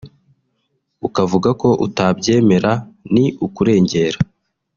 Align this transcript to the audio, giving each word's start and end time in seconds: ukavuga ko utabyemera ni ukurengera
ukavuga 1.07 1.49
ko 1.61 1.69
utabyemera 1.85 2.71
ni 3.13 3.25
ukurengera 3.45 4.17